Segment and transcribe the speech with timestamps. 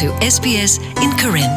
[0.00, 0.72] to SBS
[1.04, 1.52] in Karen.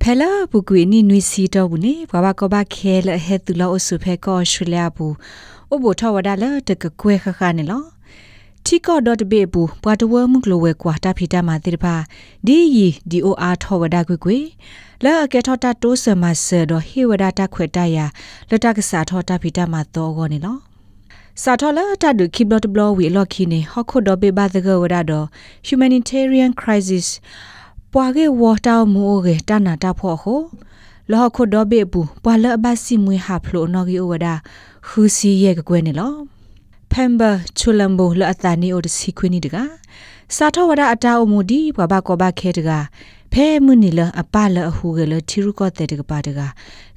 [0.00, 5.14] ဖဲလာပုကွေနီနွီစီတော့ဘူးနေဘဝကဘခဲလဟဲတူလောအဆုဖဲကောရှလျာဘူး
[5.74, 7.84] အဘထဝဒါလတကကွဲခခနေလော
[8.66, 11.94] တီကောဒတ်ဘေဘူးပွားတဝမှုကလိုဝဲကွာတာဖီတာမာတိတပါ
[12.46, 14.38] ဒီယီဒီအိုအာထဝဒါကွေကွေ
[15.04, 18.06] လာကဲထောတာတိုးဆမဆဒဟေဝဒါတာခွေတယာ
[18.50, 20.73] လတကစားထောတာဖီတာမာတော့ကောနေလော
[21.42, 25.26] စာထလာတဒုခိဘလတ်ဘလဝီလော်ခီနေဟခုဒဘေဘာဒဂဝဒါတော့
[25.66, 27.08] humanitarian crisis
[27.92, 30.40] ပွာကေဝတာမူကေတနာတာဖောဟို
[31.10, 34.34] လောခုဒဘေဘူးပွာလဘစီမွေဟာဖလိုနော်ဂီဝဒါ
[34.86, 36.12] ခူစီရဲ့ကွယ်နေလော
[36.90, 39.56] ဖမ်ဘာချူလမ်ဘိုလအတနီအိုဒစီခွနီတက
[40.36, 42.70] စာထဝဒအတာအမူဒီဘဘကောဘခဲတက
[43.32, 46.40] ဖဲမှုနီလအပလအဟုကလတီရုကောတဲ့တကပါတက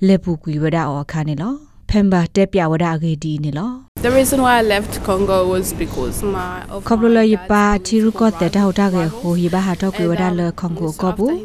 [0.07, 3.71] လေပူကွေဝဒအောခါနေလော ဖမ်ဘာတက်ပြဝဒအဂေဒီနေလော
[4.05, 6.51] The reason why I left Congo was because my
[6.87, 11.35] ခပလလယပါတီရုကောတဲ့တောက်တာကေဟိုဟိဘာဟာတော့ကွေဝဒလခွန်ကိုကောဘူး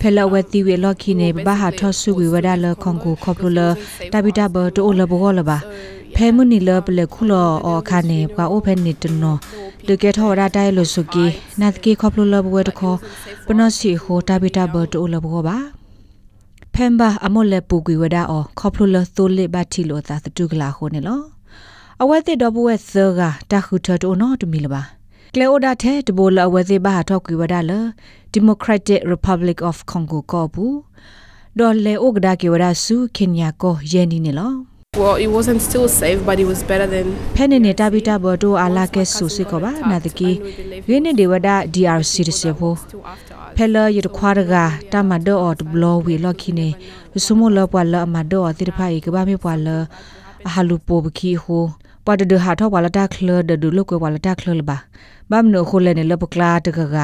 [0.00, 3.60] ဖဲလဝတိဝေလော်ခီနေဘာဟာထောဆုကွေဝဒလခွန်ကိုခပလလ
[4.12, 5.58] တပိတဘတိုလဘောလပါ
[6.14, 9.36] ဖဲမှုနီလပလေခုလောအောခါနေကွာအိုဖဲနေတနော
[9.88, 11.26] တကယ်ထော်ရတိုင်းလို့စုကီ
[11.60, 12.94] နတ်ကီခပလလဘဝတခေါ
[13.46, 15.58] ပနစီဟိုတပိတဘတိုလဘောပါ
[16.74, 21.22] ဖမ်ဘာအမောလေပူကွေဝဒအောခပလလသိုလေဘတ်တီလိုသာတူကလာဟိုနေလော
[22.02, 23.20] အဝဲတဲ့တော့ဘဝဆာက
[23.50, 24.82] တခုထတိုနော်တမီလပါ
[25.34, 27.72] ကလေအိုဒါတဲ့တဘလအဝဲသေးဘာထောက်ကွေဝဒါလ
[28.34, 30.76] Democratic Republic of Congo ကောဘူး
[31.58, 34.52] ဒေါ်လေအိုဂဒါကေဝဒါဆူကင်ညာကိုယဲနီနေလော
[34.98, 40.30] well it wasn't still safe but it was better than ဖဲနေနေတာဘီတာဘော်တိုအာလာကဲဆူစစ်ကောပါနာတကီ
[40.88, 44.54] ရင်းနေဒေဝဒါ DRC ရစေဖို့ still after us ဖဲလရတခွာရက
[44.92, 46.68] တမဒေါ်အော်ဘလောဝီလော်ခီနေ
[47.24, 49.68] ဆူမိုလပွာလအမဒေါ်အတိဖိုင်ကဘာမေပွာလ
[50.46, 51.64] အဟာလူပိုဘခီဟို
[52.06, 54.76] ပဒဒဟာထောဝါလတာခလဒဒူလုကွေဝါလတာခလလဘာ
[55.30, 56.96] ဘမ်နိုခိုလဲနေလပကလာတကက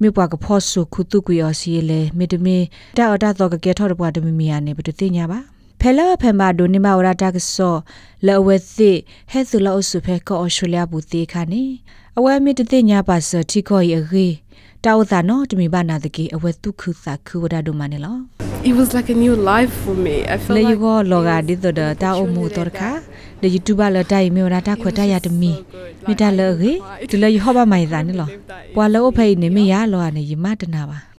[0.00, 2.56] မြေပွားကဖော့ဆုခုတုကွေော်စီလေမေတမီ
[2.96, 5.40] တာအတာတော့ကကဲထော်တပွားတမီမီယာနေဘတသိညာပါ
[5.86, 7.76] ဖဲလာဖဲမာဒိုနေမဝရတာကဆော
[8.26, 8.90] လောဝဲသိ
[9.30, 11.64] ဟဲသုလောဆုဖဲကောအော်စတြေးလျဘူတေခါနေ
[12.18, 14.26] အဝဲမီတသိညာပါစတိခော်ရေ
[14.84, 18.16] တာဝသာနော်တမီဘာနာတကေအဝဲတုခုသာခုဝဒဒိုမနေလော
[18.68, 22.90] it was like a new life for me i felt လေ like ယောလောဂါဒီတဒတာအမှုတော်ခါ
[23.42, 25.52] လေ YouTube လာတိုင်မြေရာတာခွတ်တရတမီ
[26.06, 26.72] မိတလေရေ
[27.10, 28.28] ဒီလေဟောပါမိုင်သာနေလော
[28.74, 31.13] ပွာလောဖိနေမရလောအနေယမတနာပါ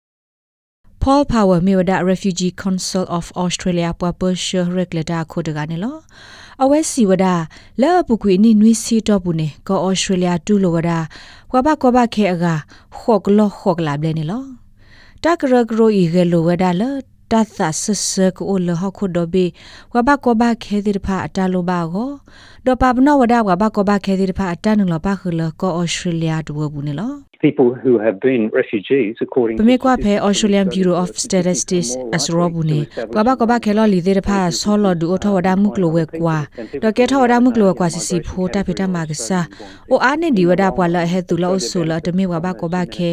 [1.08, 5.96] Paul Power မြေဝဒ Refugee Council of Australia ပွာပရှ်ရက်လက်တာခိုတကနေလော
[6.62, 7.26] အဝဲစီဝဒ
[7.82, 10.90] လဲပုကွေနိနွီစီတော့ဘူးနေကော Australia တူလိုဝဒ
[11.50, 12.44] ကွာဘကွာဘခဲအက
[12.98, 14.44] ခော့ကလောခော့ကလာဘလဲနေလော
[15.24, 16.82] တကရဂရိုဤဂလိုဝဒလ
[17.30, 19.46] တသဆဆကိုလဟခုဒဘေ
[19.94, 22.10] ဝဘကဘခဲဒီဖာအတလိုပါကို
[22.66, 27.14] ဒပပနဝဒဝဘကဘခဲဒီဖာအတနလပါခလကော Australia တူဘူးနေလော
[27.44, 32.80] people who have been refugees according ပမေကွာဖဲ Australian Bureau of Statistics as robune
[33.14, 36.38] ကဘာကဘာခဲလောလီဒေဖာဆောလဒူအထဝဒမှုကလိုဝဲကွာ
[36.82, 39.46] တကဲထဝဒမှုကလိုကွာစီစီဖိုးတဖေတမကစား
[39.90, 43.10] အိုအားနေဒီဝဒပွာလဟဲတူလောဆူလတမေဝဘကဘာခဲ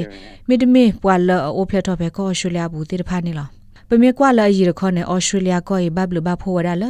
[0.48, 3.61] မိတမေပွာလအိုဖလက်တော့ဖဲကော Australia ဘူးတေဖာနေလော
[3.94, 6.86] ပမေကွာလာရီရခေါနဲ့ဩစတြေးလျကိုဘဘလဘဖိုဝဒါလ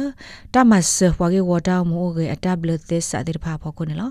[0.54, 4.10] တမတ်ဆဝါဂေဝတာမိုဂေအတဘလသစ်စာတေဖာဖောခုနေလော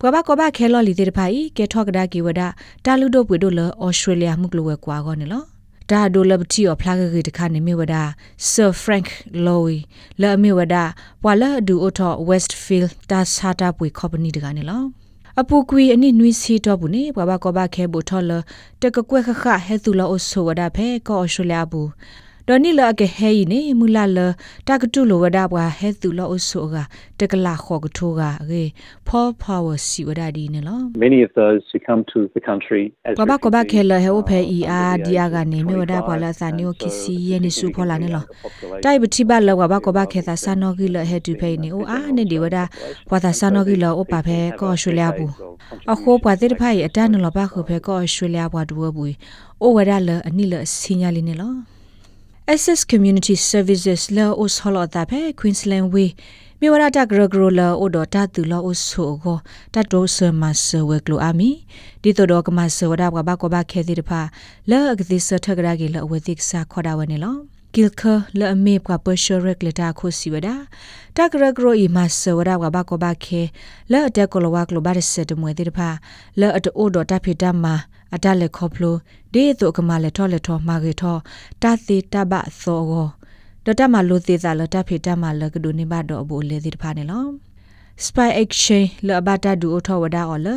[0.00, 2.40] ကွာဘကွာဘခဲလော်လီတေတဖိုင်ကေထော့ကဒါကီဝဒ
[2.84, 5.42] တာလူဒိုပွေဒိုလဩစတြေးလျမှုကလဝဲကွာကောနေလော
[5.90, 7.94] ဒါဒိုလဘတီအဖလာဂေတခါနေမြဝဒ
[8.50, 9.06] ဆာဖရန့်
[9.46, 9.76] လော်ဝီ
[10.20, 10.76] လာမြဝဒ
[11.22, 14.82] ပွာလာဒူအိုထောဝက်စ်ဖီလ်တာဆာတာပွေကော်ပနီတကနေလော
[15.40, 18.32] အပူကွေအနိနွိစီတော့ဘူးနေဘဘကောဘခဲဘူထော်လ
[18.82, 21.88] တကကွဲခခဟဲသူလောအဆိုဝဒဖဲကောဩစတြေးလျဘူး
[22.50, 24.18] ဒေါ်နီလာကဟဲယီနေမူလာလ
[24.68, 26.74] တကတုလိုဝဒဘွာဟဲသူလောအဆုက
[27.20, 28.64] တကလာခောကထိုကရေ
[29.08, 38.24] ဖောပါဝစီဝဒဒီနေလော many of those who come to the country as ကဘာကဘာခဲလဟဲဝဖဲအီအာဒီယာကနေမြဝဒဘွာလာစာနီယိုကီစီယနေစုဖောလာနေလော
[38.84, 42.58] တိုက်ပတိဘလောကဘာကဘာခဲသာစာနောကီလဟဲတူဖဲနေအိုအာနေဒီဝဒ
[43.08, 45.32] ဘွာသာစာနောကီလောအပဖဲကောရှူလျာဘူး
[45.92, 49.14] အခုဘွာတိဖိုင်အတန်လောဘခုဖဲကောရှူလျာဘွာဒူဘူး
[49.62, 51.54] အိုဝဒလအနိလစင်ညာလီနေလော
[52.52, 56.08] Access Community Services လောအိုဆောလတာဖဲ Queensland Way
[56.60, 59.38] မြေဝရတာဂရဂရလောအိုဒတာတူလောအိုဆိုကို
[59.74, 61.50] တတ်တိုဆမဆဝဲကလိုအာမီ
[62.02, 64.20] ဒီတိုတော့ကမဆဝဒဘဘကဘခဲတိတဖာ
[64.70, 67.36] လောအကတိစထဂရဂေလောဝတိကစာခေါ်တာဝနေလော
[67.74, 70.54] Gilka le ame kwa pressure regulator ko siwada
[71.14, 73.42] ta gra gro i ma so wada wa ba ko ba khe
[73.92, 76.00] le ate ko lo wa klo ba se de mwe de pha
[76.40, 77.74] le at o do ta phi ta ma
[78.14, 78.92] ata le kho plo
[79.32, 81.14] de to ka ma le tho le tho ma ge tho
[81.62, 83.04] ta ti ta ba so go
[83.70, 87.24] ဒတမလိုသေးသာလတဖေတမလကဒုနေဘတော့ဘူလေဒီဖာနေလော
[88.04, 90.48] spy exchange လဘတာဒူအထောဝဒါအော်လ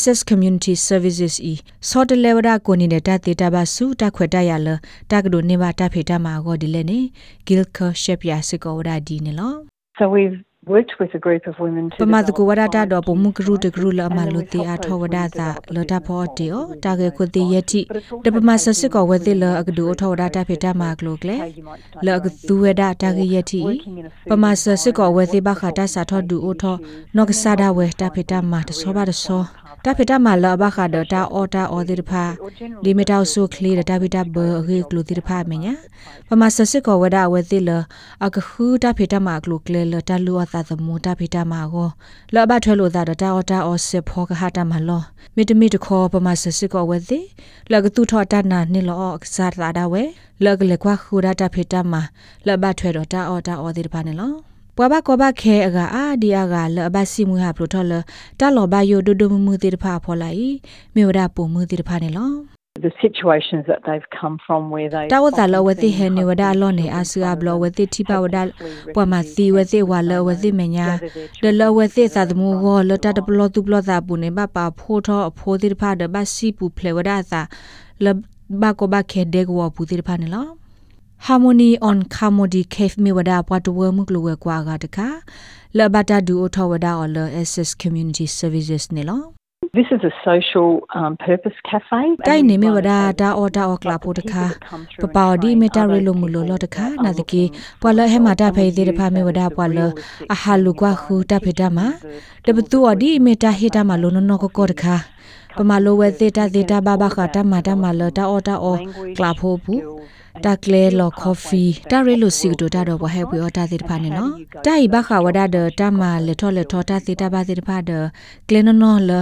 [0.00, 1.52] SS Community Services e
[1.88, 4.68] စောတလေဝဒကိုနေတဲ့တတေတာဘာစုတခွေတရလ
[5.10, 7.00] တကဒိုနေပါတဖေတာမာဂောဒီလေနေ
[7.46, 9.54] Gilker Shepya စကောဝဒါဒီနေလော
[9.98, 14.28] So we've worked with a group of women to ပမာတ develop ကိုဝဒတာ five တော့ပုံမှုကရုတကရုလအမ And
[14.28, 16.80] then လု we've တီ helped အထောဝ those ဒါ women သာ to လတာ develop ဖောတီယော their
[16.84, 22.34] တာကေခုတီယတိ But it's also တပမဆစစ်ကောဝတိလ taking အကဒူအထောဝဒါတာဖေတာမာကလုကလေ how you might start လ your က own
[22.48, 26.76] သူဝဒ business တာကေယ or တိ working in a food ပမာဆစစ်ကောဝတိဘခ environment တာစာထောဒူအထော
[27.16, 29.42] နောကဆာဒါဝဲတာဖေတာမာတဆောပါတဆော
[29.84, 32.24] တာဖေတာမာလဘခဒတာအော်တာအော်ဒီဖာ
[32.84, 34.36] ဒီမီတောက်ဆုခလီတာဖေတာဘ
[34.68, 35.74] ရေကလူတိဖာမညာ
[36.28, 37.70] ပမာဆစစ်ကောဝဒဝတိလ
[38.24, 41.88] အကခူတာဖေတာမာကလုကလေလတာလူအသာသမူတာဖေတာမာကို
[42.34, 45.02] လဘထွဲလို့တာတာအော်တာအော်စဖောကဟာတာမလော
[45.36, 47.20] မီတမီတခောပမာဆစစ်ကောဝတိ
[47.72, 50.02] လကတူထောတာနာနေလောအကစားတာဒါဝဲ
[50.44, 52.00] လကလေကွာခူတာဖေတာမာ
[52.46, 57.92] လဘထွဲတော့တာအော်တာအော်ဒီဖာနေလော ပွာဘကောဘခဲအကအာဒီအကလဘစီမူဟာပရိုထောလ
[58.40, 60.52] တာလောဘယိုဒိုဒိုမူတီတဖာဖောလိုက်
[60.94, 62.32] မြေဝဒပုံမူတီတဖာနေလော
[62.86, 68.42] the situations that they've come from where they တာဝတာလဝတိဟေနေဝဒါလောနေအဆူအဘလဝတိတိပဝဒါ
[68.94, 70.88] ပဝမတိဝတိဝါလဝတိမညာ
[71.42, 76.02] ဒလဝတိသသမူဟောလတတဘလတုဘလတာပုနေဘပါဖိုးထောအဖိုးတိဖာဒ
[81.26, 85.06] harmony on khamodi cave mi wada patwa muklo we kwa ga taka
[85.78, 89.18] la bata du o thawada or la ss community services ne lo
[89.78, 92.00] This is a social um, purpose cafe.
[92.04, 94.02] and တိုင် we နေမီ run ဝ it ဒါ as တာ a အော်တာအော် business, ကလာ but
[94.04, 95.98] ဖို့တ the ခါ people that come ပ through ပ and ဒီ train မီတာ are ရီ
[96.00, 99.90] those လိုမလို people လောတခါ that နာ are တကေ looking ပွာလဟဲမာတာဖေဒီတဖာမီဝဒါ for ပွာလ real
[100.34, 101.86] အဟာလူကွာခူတာဖေတာမှာ
[102.46, 104.96] တဘတူအဒီမီတာဟီတာမလိုနောကကောတခါ
[105.56, 108.78] ပမလိုဝဲသေးတာသေးတာဘာဘာခတာမာတာမလတာအော်တာအော်
[109.16, 109.80] ကလာဖို့ဘူး
[110.44, 114.30] တာကလေလော်ကော်ဖီတာရီလိုစီတိုတာတော့ဘဟဲပွေအော်တာသေးတဖာနေနော်
[114.66, 117.90] တာဤဘခဝဒါဒတာမာလေထောလေထောတာသေးတာဘာသေးတဖာဒ
[118.48, 119.12] ကလေနော်နော်လ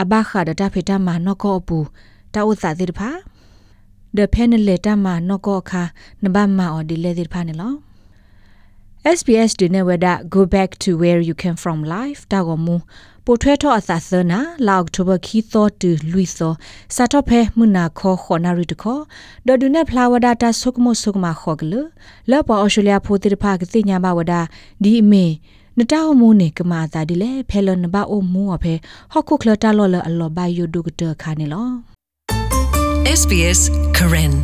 [0.00, 1.78] အဘခဒတာဖေတာမာနော့ကောပူ
[2.34, 3.10] တာဥစာသေးတဖာ
[4.16, 5.82] ဒဖဲနလေတာမာနော့ကောခါ
[6.22, 7.72] နဘမာအော်ဒီလေသေးတဖာနေလော
[9.14, 12.74] SBS ဒီနေဝဒ go back to where you came from life တာကမူ
[13.26, 16.52] ပိုထွဲထောအသသနာလာအောက်တိုဘာခီသောတူလူသော
[16.94, 18.98] စာတော့ဖဲမနာခောခေါနာရီတခော
[19.46, 21.72] ဒဒုနေဖလာဝဒတာဆုကမဆုကမခောကလ
[22.30, 24.34] လောပေါ်အော်စတြေးလျဖိုတိဖာကတိညာဘဝဒ
[24.82, 25.24] ဒီအမေ
[25.78, 28.74] နတောက်မူနေကမာတာဒီလေဖဲလနဘအိုမူအဖဲ
[29.12, 31.68] ဟော့ခုခလတာလောလအလောဘယိုဒုကတခါနေလော
[33.18, 33.60] SBS
[33.96, 34.34] Karen